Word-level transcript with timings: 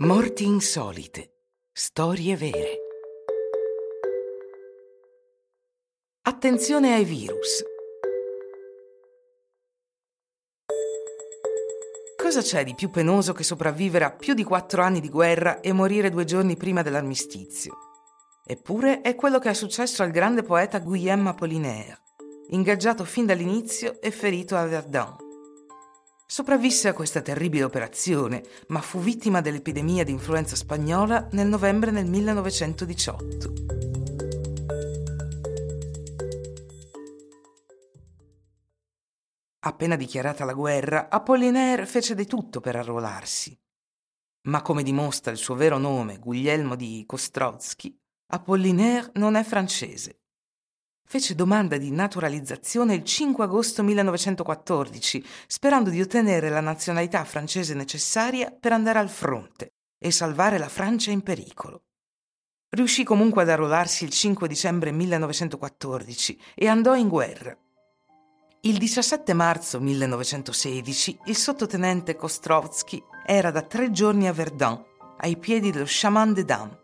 Morti 0.00 0.44
insolite. 0.44 1.32
Storie 1.72 2.36
vere. 2.36 2.78
Attenzione 6.22 6.94
ai 6.94 7.04
virus. 7.04 7.64
Cosa 12.16 12.42
c'è 12.42 12.62
di 12.62 12.76
più 12.76 12.90
penoso 12.90 13.32
che 13.32 13.42
sopravvivere 13.42 14.04
a 14.04 14.12
più 14.12 14.34
di 14.34 14.44
quattro 14.44 14.82
anni 14.82 15.00
di 15.00 15.08
guerra 15.08 15.58
e 15.58 15.72
morire 15.72 16.10
due 16.10 16.24
giorni 16.24 16.56
prima 16.56 16.82
dell'armistizio? 16.82 17.76
Eppure 18.46 19.00
è 19.00 19.16
quello 19.16 19.40
che 19.40 19.50
è 19.50 19.54
successo 19.54 20.04
al 20.04 20.12
grande 20.12 20.44
poeta 20.44 20.78
Guillaume 20.78 21.30
Apollinaire, 21.30 22.02
ingaggiato 22.50 23.04
fin 23.04 23.26
dall'inizio 23.26 24.00
e 24.00 24.12
ferito 24.12 24.54
a 24.54 24.64
Verdun. 24.64 25.27
Sopravvisse 26.30 26.88
a 26.88 26.92
questa 26.92 27.22
terribile 27.22 27.64
operazione, 27.64 28.44
ma 28.66 28.82
fu 28.82 28.98
vittima 28.98 29.40
dell'epidemia 29.40 30.04
di 30.04 30.12
influenza 30.12 30.56
spagnola 30.56 31.26
nel 31.32 31.48
novembre 31.48 31.90
del 31.90 32.04
1918. 32.04 33.52
Appena 39.60 39.96
dichiarata 39.96 40.44
la 40.44 40.52
guerra, 40.52 41.08
Apollinaire 41.08 41.86
fece 41.86 42.14
di 42.14 42.26
tutto 42.26 42.60
per 42.60 42.76
arruolarsi. 42.76 43.58
Ma 44.48 44.60
come 44.60 44.82
dimostra 44.82 45.32
il 45.32 45.38
suo 45.38 45.54
vero 45.54 45.78
nome, 45.78 46.18
Guglielmo 46.18 46.74
di 46.74 47.04
Kostrowski, 47.06 47.98
Apollinaire 48.32 49.12
non 49.14 49.34
è 49.34 49.42
francese 49.42 50.18
fece 51.08 51.34
domanda 51.34 51.78
di 51.78 51.90
naturalizzazione 51.90 52.94
il 52.94 53.02
5 53.02 53.44
agosto 53.44 53.82
1914, 53.82 55.24
sperando 55.46 55.88
di 55.88 56.02
ottenere 56.02 56.50
la 56.50 56.60
nazionalità 56.60 57.24
francese 57.24 57.72
necessaria 57.72 58.50
per 58.50 58.72
andare 58.72 58.98
al 58.98 59.08
fronte 59.08 59.72
e 59.98 60.10
salvare 60.10 60.58
la 60.58 60.68
Francia 60.68 61.10
in 61.10 61.22
pericolo. 61.22 61.84
Riuscì 62.68 63.04
comunque 63.04 63.40
ad 63.40 63.48
arruolarsi 63.48 64.04
il 64.04 64.10
5 64.10 64.46
dicembre 64.46 64.92
1914 64.92 66.38
e 66.54 66.68
andò 66.68 66.94
in 66.94 67.08
guerra. 67.08 67.56
Il 68.60 68.76
17 68.76 69.32
marzo 69.32 69.80
1916 69.80 71.20
il 71.24 71.36
sottotenente 71.36 72.16
Kostrovsky 72.16 73.02
era 73.24 73.50
da 73.50 73.62
tre 73.62 73.90
giorni 73.90 74.28
a 74.28 74.32
Verdun, 74.34 74.84
ai 75.20 75.38
piedi 75.38 75.70
dello 75.70 75.86
Chaman 75.88 76.34
de 76.34 76.44
Dam, 76.44 76.78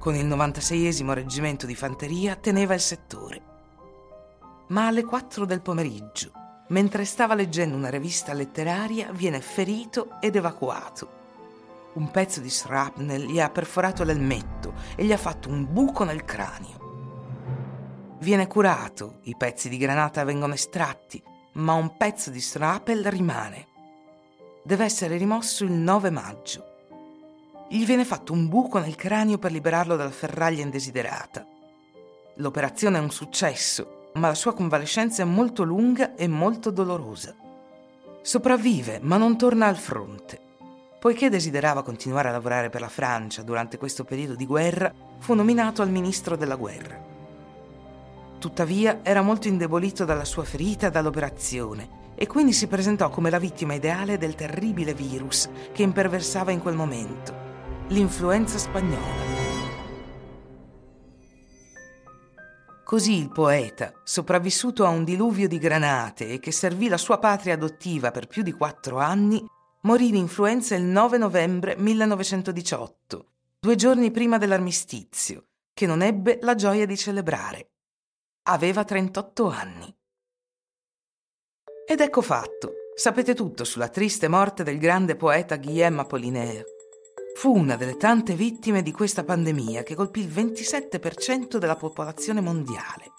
con 0.00 0.14
il 0.14 0.24
96 0.24 1.04
reggimento 1.12 1.66
di 1.66 1.74
fanteria 1.74 2.34
teneva 2.34 2.72
il 2.72 2.80
settore. 2.80 3.42
Ma 4.68 4.86
alle 4.86 5.04
4 5.04 5.44
del 5.44 5.60
pomeriggio, 5.60 6.32
mentre 6.68 7.04
stava 7.04 7.34
leggendo 7.34 7.76
una 7.76 7.90
rivista 7.90 8.32
letteraria, 8.32 9.12
viene 9.12 9.42
ferito 9.42 10.18
ed 10.18 10.36
evacuato. 10.36 11.18
Un 11.92 12.10
pezzo 12.10 12.40
di 12.40 12.48
shrapnel 12.48 13.26
gli 13.26 13.40
ha 13.40 13.50
perforato 13.50 14.02
l'elmetto 14.02 14.72
e 14.96 15.04
gli 15.04 15.12
ha 15.12 15.18
fatto 15.18 15.50
un 15.50 15.70
buco 15.70 16.04
nel 16.04 16.24
cranio. 16.24 18.16
Viene 18.20 18.46
curato, 18.46 19.18
i 19.24 19.36
pezzi 19.36 19.68
di 19.68 19.76
granata 19.76 20.24
vengono 20.24 20.54
estratti, 20.54 21.22
ma 21.54 21.74
un 21.74 21.98
pezzo 21.98 22.30
di 22.30 22.40
shrapnel 22.40 23.04
rimane. 23.10 23.66
Deve 24.64 24.84
essere 24.84 25.18
rimosso 25.18 25.62
il 25.64 25.72
9 25.72 26.08
maggio 26.08 26.70
gli 27.72 27.86
viene 27.86 28.04
fatto 28.04 28.32
un 28.32 28.48
buco 28.48 28.80
nel 28.80 28.96
cranio 28.96 29.38
per 29.38 29.52
liberarlo 29.52 29.94
dalla 29.94 30.10
ferraglia 30.10 30.62
indesiderata. 30.62 31.46
L'operazione 32.38 32.98
è 32.98 33.00
un 33.00 33.12
successo, 33.12 34.08
ma 34.14 34.26
la 34.26 34.34
sua 34.34 34.54
convalescenza 34.54 35.22
è 35.22 35.24
molto 35.24 35.62
lunga 35.62 36.16
e 36.16 36.26
molto 36.26 36.72
dolorosa. 36.72 37.32
Sopravvive, 38.22 38.98
ma 39.00 39.18
non 39.18 39.38
torna 39.38 39.68
al 39.68 39.76
fronte. 39.76 40.40
Poiché 40.98 41.28
desiderava 41.28 41.84
continuare 41.84 42.28
a 42.28 42.32
lavorare 42.32 42.70
per 42.70 42.80
la 42.80 42.88
Francia 42.88 43.42
durante 43.42 43.78
questo 43.78 44.02
periodo 44.02 44.34
di 44.34 44.46
guerra, 44.46 44.92
fu 45.20 45.34
nominato 45.34 45.80
al 45.80 45.90
ministro 45.90 46.34
della 46.34 46.56
guerra. 46.56 47.00
Tuttavia 48.40 48.98
era 49.04 49.22
molto 49.22 49.46
indebolito 49.46 50.04
dalla 50.04 50.24
sua 50.24 50.42
ferita 50.42 50.88
e 50.88 50.90
dall'operazione 50.90 51.98
e 52.16 52.26
quindi 52.26 52.52
si 52.52 52.66
presentò 52.66 53.10
come 53.10 53.30
la 53.30 53.38
vittima 53.38 53.74
ideale 53.74 54.18
del 54.18 54.34
terribile 54.34 54.92
virus 54.92 55.48
che 55.70 55.84
imperversava 55.84 56.50
in 56.50 56.60
quel 56.60 56.74
momento 56.74 57.39
l'influenza 57.90 58.56
spagnola. 58.56 59.38
Così 62.84 63.18
il 63.18 63.30
poeta, 63.30 63.92
sopravvissuto 64.04 64.84
a 64.84 64.88
un 64.88 65.04
diluvio 65.04 65.48
di 65.48 65.58
granate 65.58 66.28
e 66.28 66.38
che 66.38 66.52
servì 66.52 66.88
la 66.88 66.96
sua 66.96 67.18
patria 67.18 67.54
adottiva 67.54 68.10
per 68.10 68.26
più 68.26 68.42
di 68.42 68.52
quattro 68.52 68.98
anni, 68.98 69.44
morì 69.82 70.10
di 70.10 70.18
influenza 70.18 70.74
il 70.76 70.82
9 70.82 71.18
novembre 71.18 71.76
1918, 71.76 73.26
due 73.58 73.74
giorni 73.74 74.10
prima 74.10 74.38
dell'armistizio, 74.38 75.46
che 75.72 75.86
non 75.86 76.02
ebbe 76.02 76.38
la 76.42 76.54
gioia 76.54 76.86
di 76.86 76.96
celebrare. 76.96 77.70
Aveva 78.48 78.84
38 78.84 79.48
anni. 79.48 79.96
Ed 81.88 82.00
ecco 82.00 82.22
fatto, 82.22 82.72
sapete 82.94 83.34
tutto 83.34 83.64
sulla 83.64 83.88
triste 83.88 84.28
morte 84.28 84.62
del 84.62 84.78
grande 84.78 85.16
poeta 85.16 85.56
Guillaume 85.56 86.00
Apollinaire 86.02 86.78
Fu 87.40 87.56
una 87.56 87.76
delle 87.76 87.96
tante 87.96 88.34
vittime 88.34 88.82
di 88.82 88.92
questa 88.92 89.24
pandemia 89.24 89.82
che 89.82 89.94
colpì 89.94 90.20
il 90.20 90.28
27% 90.28 91.56
della 91.56 91.74
popolazione 91.74 92.42
mondiale. 92.42 93.12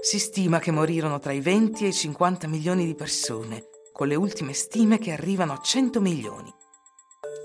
Si 0.00 0.18
stima 0.18 0.58
che 0.60 0.70
morirono 0.70 1.18
tra 1.18 1.32
i 1.32 1.40
20 1.40 1.84
e 1.84 1.88
i 1.88 1.92
50 1.92 2.48
milioni 2.48 2.86
di 2.86 2.94
persone, 2.94 3.64
con 3.92 4.08
le 4.08 4.14
ultime 4.14 4.54
stime 4.54 4.96
che 4.96 5.12
arrivano 5.12 5.52
a 5.52 5.60
100 5.62 6.00
milioni. 6.00 6.50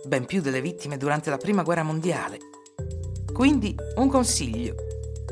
Ben 0.06 0.24
più 0.24 0.40
delle 0.40 0.62
vittime 0.62 0.96
durante 0.96 1.30
la 1.30 1.36
Prima 1.36 1.64
Guerra 1.64 1.84
Mondiale. 1.84 2.38
Quindi 3.34 3.76
un 3.98 4.08
consiglio. 4.08 4.76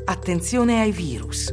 Attenzione 0.04 0.82
ai 0.82 0.92
virus. 0.92 1.50